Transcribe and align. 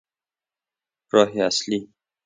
راه 1.11 1.31
اصلی 1.47 1.79